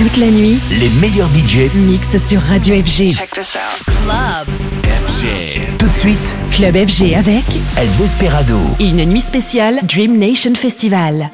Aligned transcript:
Toute 0.00 0.16
la 0.16 0.28
nuit, 0.28 0.58
Les 0.70 0.88
meilleurs 0.88 1.28
budgets 1.28 1.70
mix 1.74 2.16
sur 2.16 2.40
Radio 2.40 2.74
FG. 2.76 3.12
Check 3.12 3.32
this 3.32 3.54
out. 3.54 3.84
Club. 3.84 4.48
FG. 4.82 5.76
Tout 5.78 5.88
de 5.88 5.92
suite, 5.92 6.36
Club 6.52 6.74
FG 6.88 7.14
avec 7.14 7.44
El 7.76 7.88
Desperado. 7.98 8.58
une 8.80 9.04
nuit 9.04 9.20
spéciale 9.20 9.80
Dream 9.82 10.16
Nation 10.16 10.54
Festival. 10.54 11.30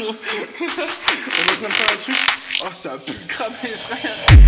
On 0.00 0.04
est 0.04 1.66
en 1.66 1.70
train 1.70 1.94
un 1.94 1.96
truc. 1.96 2.16
Oh, 2.62 2.66
ça 2.72 2.92
a 2.92 2.98
pu 2.98 3.12
cramer, 3.26 3.54
frère. 3.54 4.47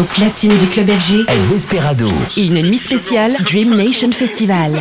Au 0.00 0.04
platine 0.04 0.56
du 0.56 0.66
club 0.66 0.90
FG, 0.90 1.26
El 1.28 1.48
Desperado. 1.50 2.10
Une 2.38 2.62
nuit 2.62 2.78
spéciale 2.78 3.36
Dream 3.44 3.76
Nation 3.76 4.10
Festival. 4.12 4.72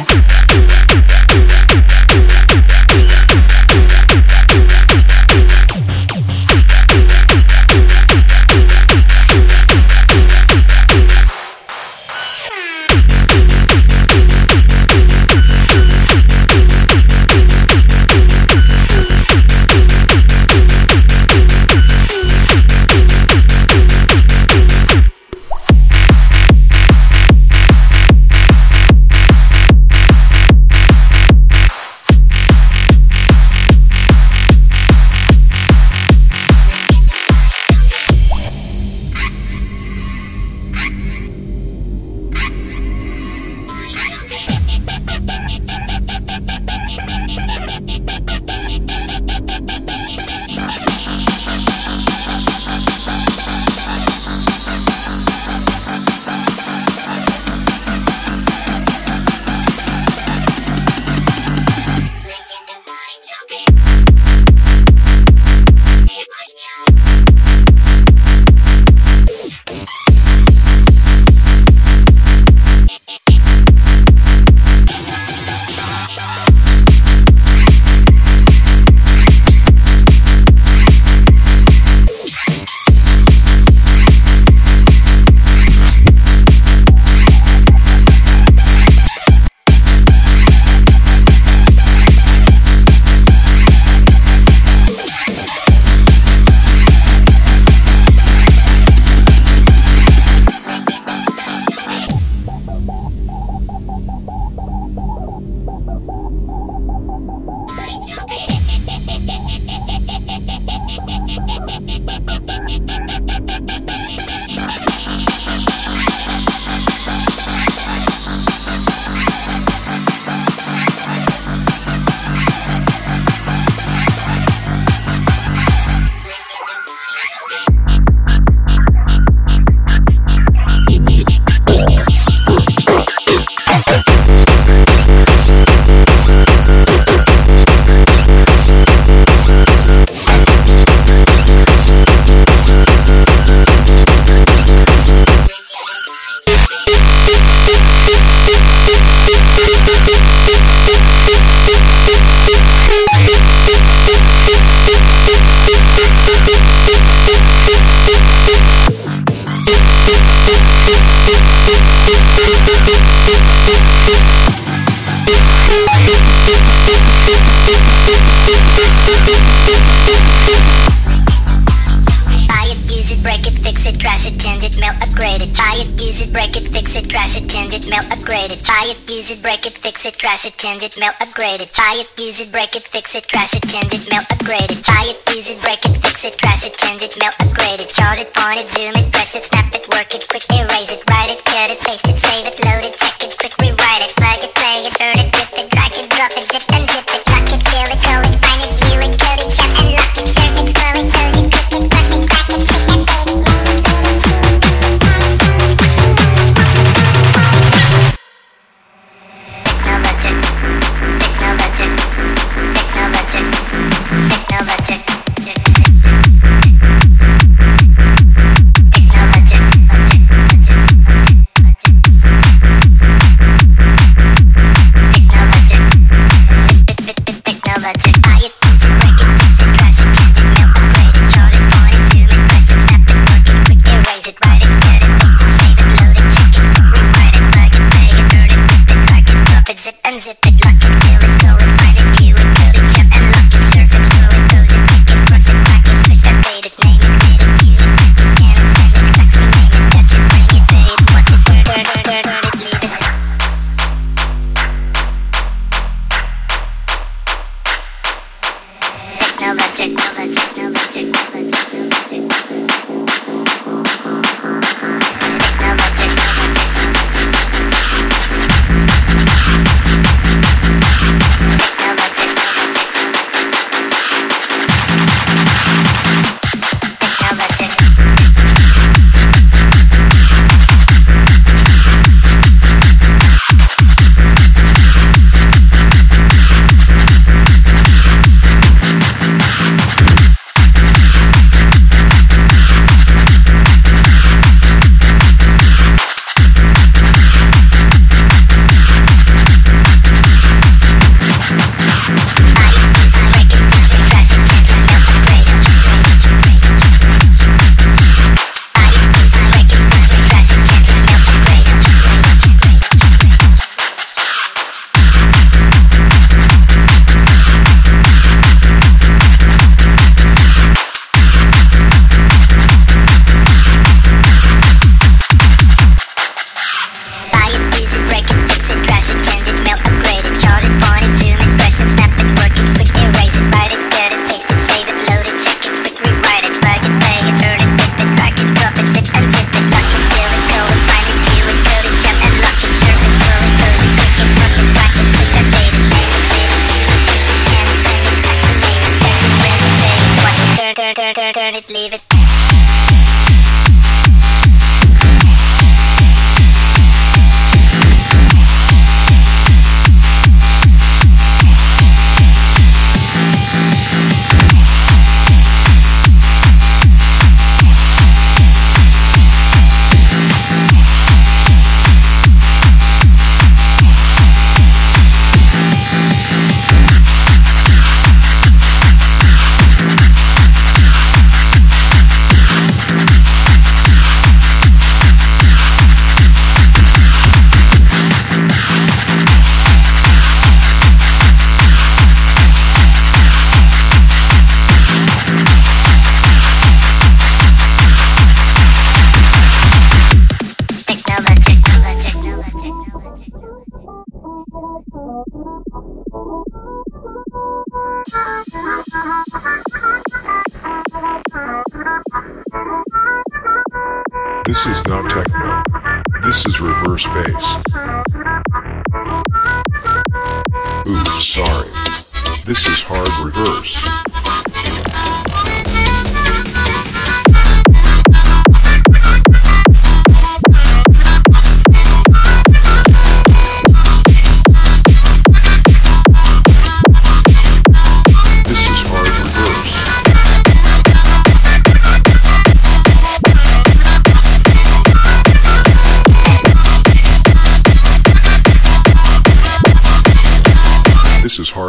trash 180.39 180.53
it, 180.53 180.57
change 180.57 180.83
it, 180.83 180.97
melt, 180.97 181.15
upgrade 181.21 181.61
it, 181.61 181.73
Buy 181.75 181.97
it, 181.99 182.19
use 182.19 182.39
it, 182.39 182.51
break 182.51 182.73
it, 182.75 182.83
fix 182.83 183.13
it, 183.15 183.25
trash 183.25 183.53
it, 183.55 183.67
change 183.67 183.93
it. 183.93 183.98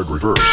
hard 0.00 0.08
reverse. 0.08 0.49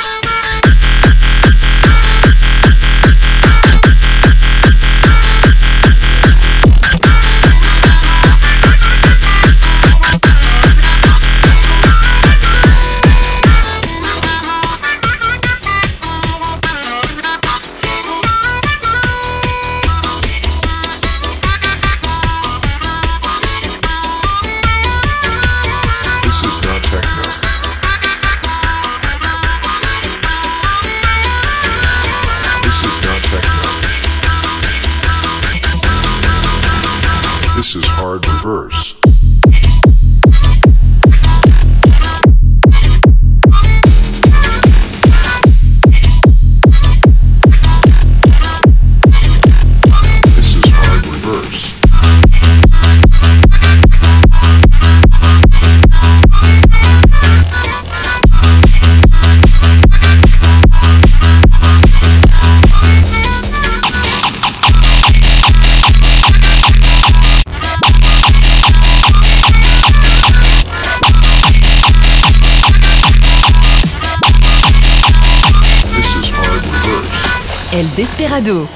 Desperado. 77.97 78.67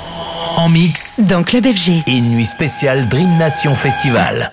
En 0.57 0.67
mix 0.67 1.19
dans 1.19 1.43
Club 1.43 1.67
FG. 1.67 2.03
Et 2.07 2.17
une 2.17 2.31
nuit 2.31 2.47
spéciale 2.47 3.07
Dream 3.07 3.37
Nation 3.37 3.75
Festival. 3.75 4.51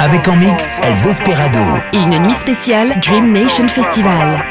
Avec 0.00 0.26
en 0.26 0.34
mix 0.34 0.80
El 0.82 1.00
Desperado. 1.02 1.60
Et 1.92 1.98
une 1.98 2.18
nuit 2.18 2.34
spéciale 2.34 2.98
Dream 3.00 3.30
Nation 3.30 3.68
Festival. 3.68 4.42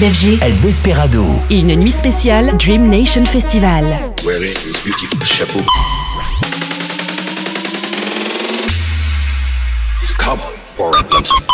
FG, 0.00 0.38
El 0.42 0.60
Desperado. 0.60 1.24
Et 1.50 1.58
une 1.58 1.74
nuit 1.74 1.90
spéciale 1.90 2.56
Dream 2.56 2.88
Nation 2.88 3.24
Festival. 3.24 3.84
Wearing 4.24 4.54
this 4.54 4.80
beautiful 4.84 5.18
chapeau. 5.24 5.58
It's 10.00 10.10
a 10.10 10.14
cowboy 10.14 10.54
for 10.74 10.90
a 10.90 11.02
lonesome. 11.12 11.44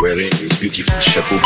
Wearing 0.00 0.30
this 0.30 0.60
beautiful 0.60 1.00
chapeau. 1.00 1.40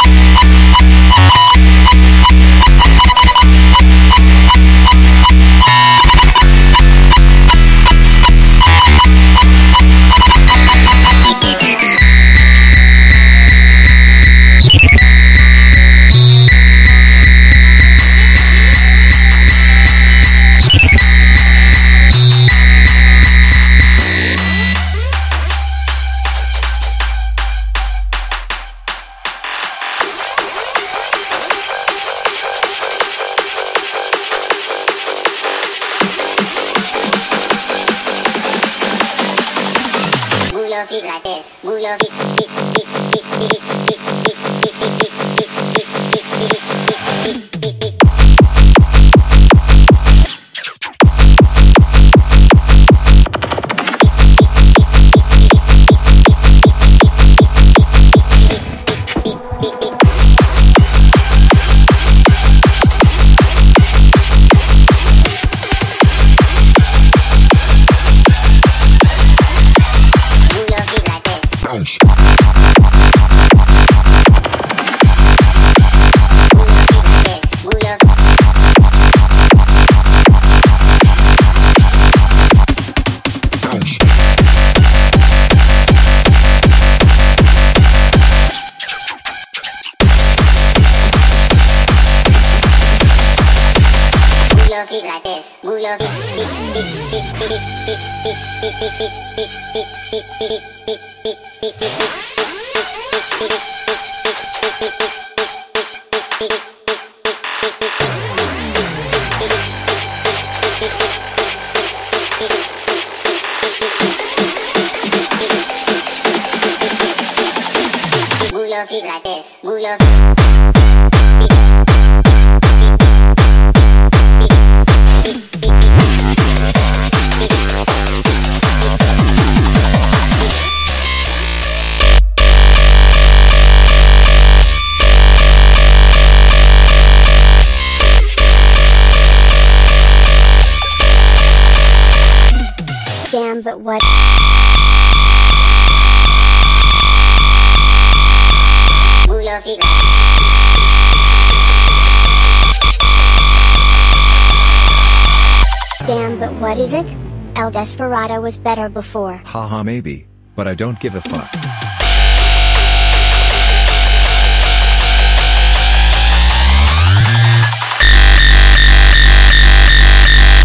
El 157.59 157.73
Desperado 157.73 158.41
was 158.41 158.57
better 158.57 158.89
before. 158.89 159.43
Haha 159.45 159.83
maybe, 159.83 160.29
but 160.55 160.69
I 160.69 160.75
don't 160.75 161.01
give 161.01 161.17
a 161.17 161.21
fuck. 161.21 161.51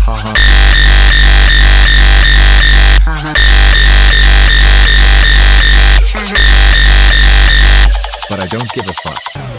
Haha. 0.05 0.33
But 8.29 8.39
I 8.39 8.45
don't 8.45 8.71
give 8.71 8.87
a 8.87 8.93
fuck. 8.93 9.52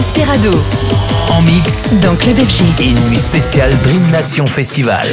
Desperado. 0.00 0.50
En 1.28 1.42
mix 1.42 1.84
dans 2.00 2.16
Club 2.16 2.38
FG. 2.38 2.64
Et 2.80 2.88
une 2.88 3.00
nuit 3.10 3.20
spéciale 3.20 3.70
Dream 3.82 4.10
Nation 4.10 4.46
Festival. 4.46 5.06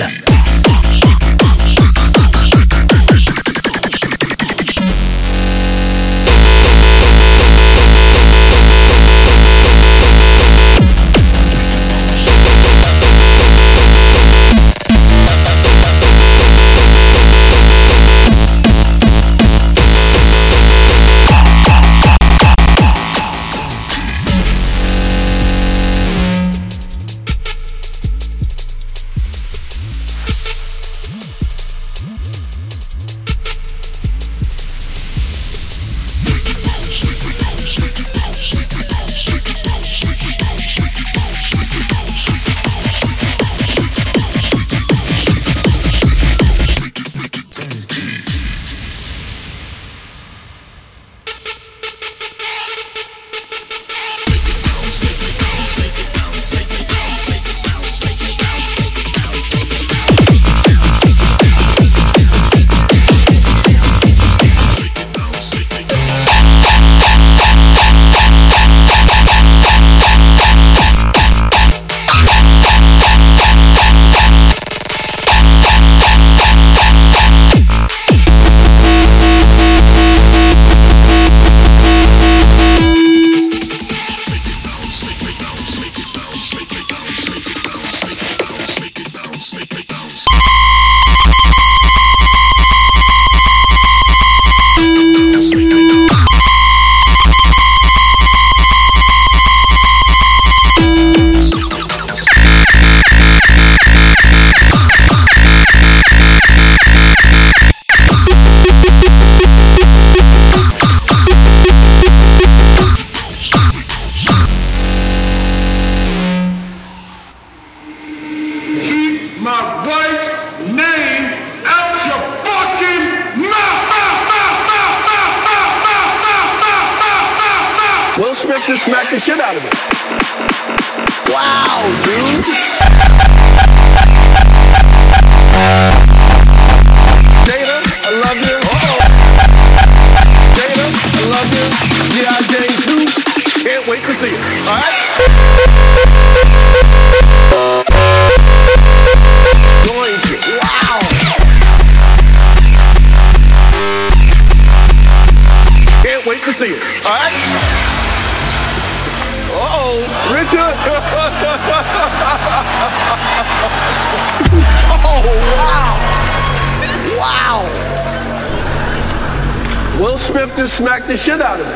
Will 170.07 170.17
Smith 170.17 170.55
just 170.55 170.77
smacked 170.77 171.07
the 171.07 171.17
shit 171.17 171.41
out 171.41 171.59
of 171.59 171.67
me. 171.67 171.73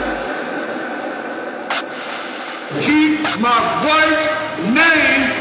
Keep 2.82 3.42
my 3.42 3.60
wife's 3.84 4.30
name 4.72 5.41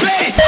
bass. 0.00 0.47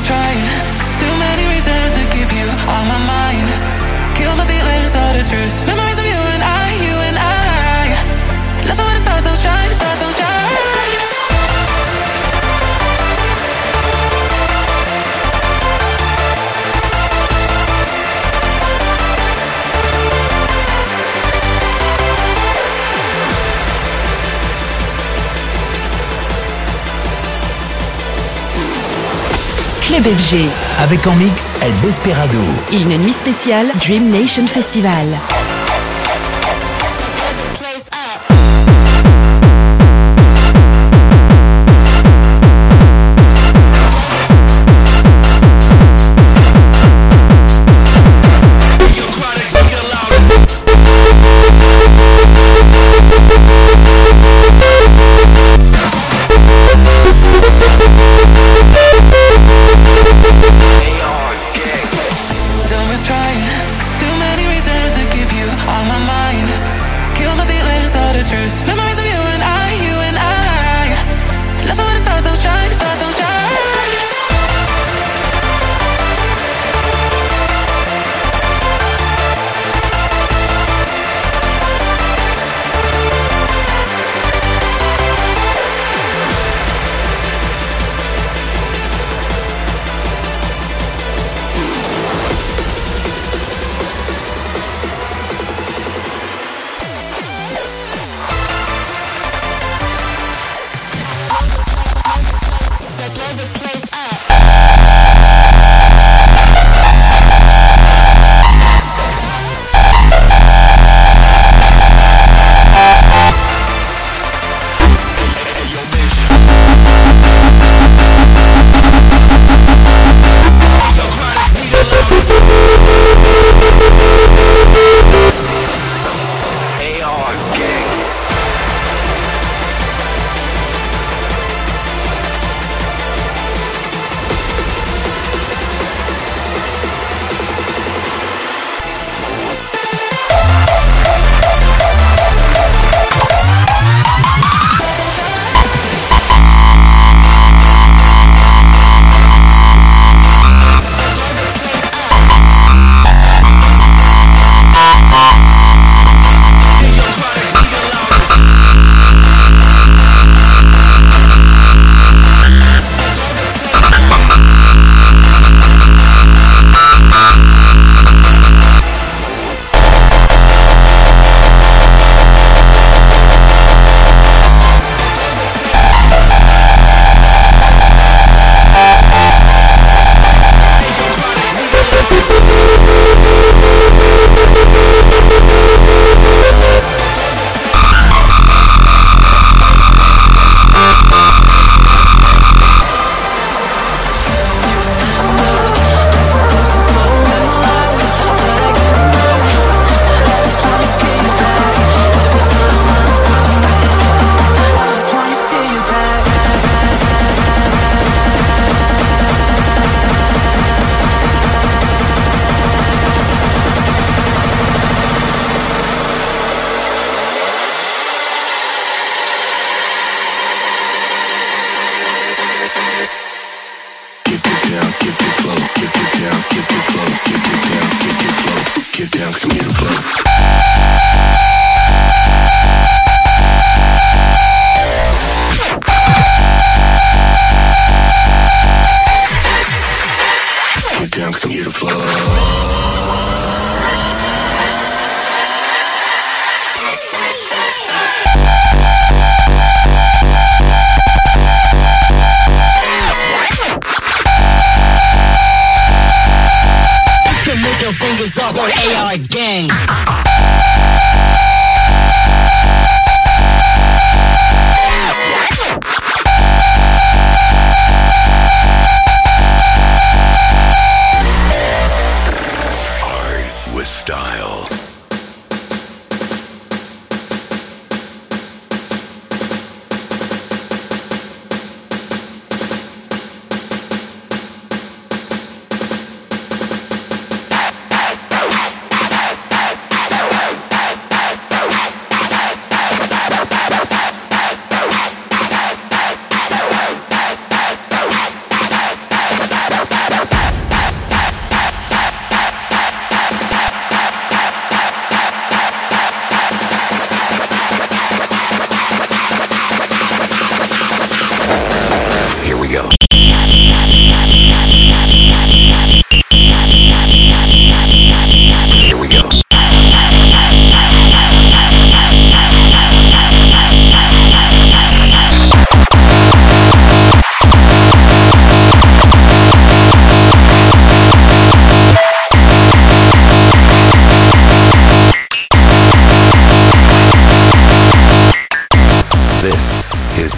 keep 0.00 0.06
trying. 0.06 0.40
Too 0.98 1.14
many 1.18 1.46
reasons 1.48 1.94
to 1.94 2.04
keep 2.10 2.32
you 2.32 2.46
on 2.68 2.84
my 2.88 2.98
mind. 3.06 3.48
Kill 4.16 4.34
my 4.36 4.44
feelings, 4.44 4.94
all 4.94 5.12
the 5.12 5.24
truth. 5.24 5.66
Memories 5.66 5.98
of 5.98 6.04
you 6.04 6.20
and 6.34 6.42
I, 6.42 6.74
you 6.84 6.96
and 7.08 7.16
I. 7.18 7.94
Love 8.68 8.78
it 8.78 8.84
when 8.84 8.94
the 8.94 9.00
stars 9.00 9.24
don't 9.24 9.38
shine. 9.38 9.79
Club 29.90 30.04
FG. 30.04 30.48
Avec 30.84 31.04
en 31.08 31.14
mix 31.16 31.58
El 31.60 31.72
Desperado. 31.80 32.38
Et 32.70 32.76
une 32.76 32.96
nuit 32.98 33.12
spéciale 33.12 33.72
Dream 33.80 34.08
Nation 34.08 34.46
Festival. 34.46 35.08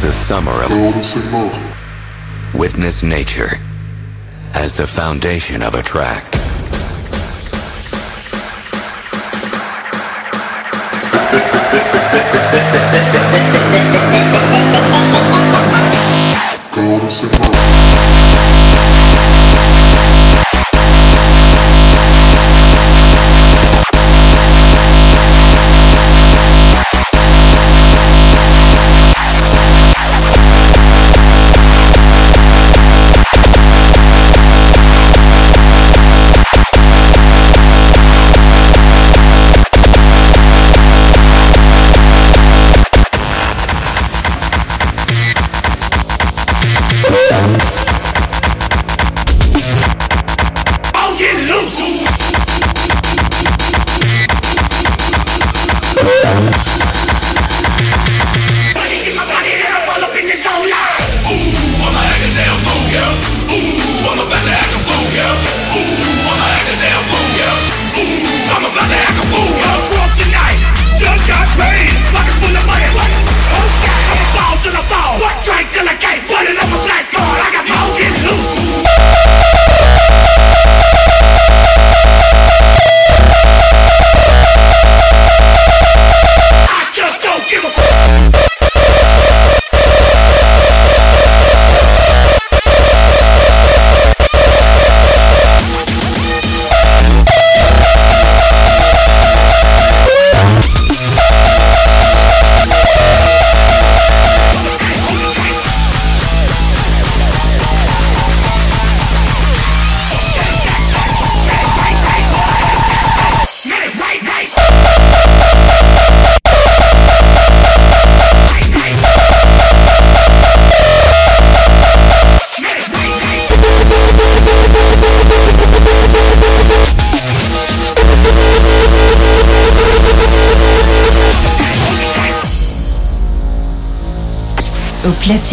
the 0.03 0.11
summer 0.11 0.51
of 0.65 0.71
witness 2.59 3.05
nature 3.05 3.51
as 4.53 4.77
the 4.77 4.85
foundation 4.85 5.63
of 5.63 5.77
a 5.77 5.83
track. 5.83 6.25
Golden 16.75 17.11
Symbol. 17.13 17.42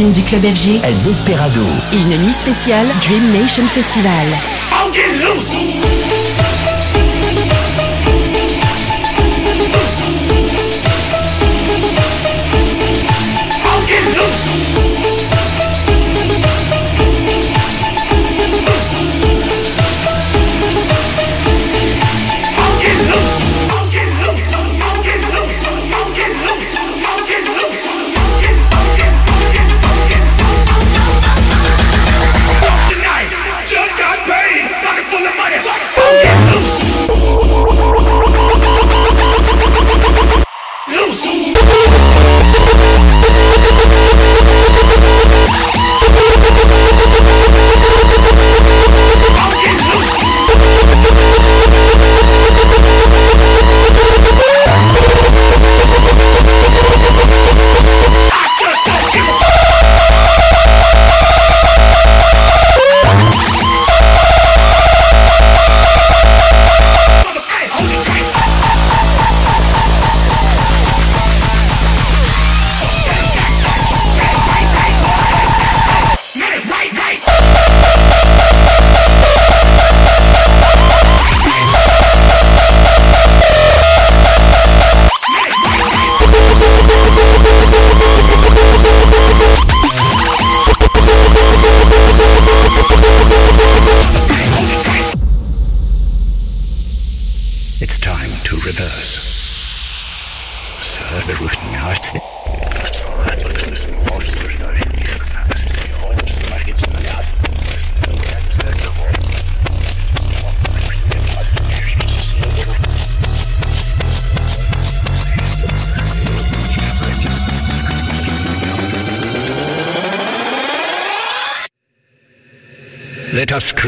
du 0.08 0.22
club 0.24 0.42
FG, 0.42 0.80
El 0.82 0.98
Desperado. 1.04 1.62
Une 1.92 2.18
nuit 2.24 2.34
spéciale 2.34 2.88
Dream 3.02 3.34
Nation 3.34 3.66
Festival. 3.66 4.28
Loose. 5.20 6.29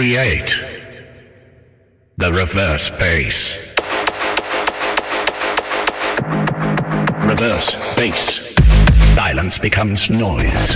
create 0.01 0.55
the 2.17 2.33
reverse 2.33 2.89
bass. 2.89 3.71
Reverse 7.23 7.95
bass. 7.95 8.55
Silence 9.13 9.59
becomes 9.59 10.09
noise. 10.09 10.75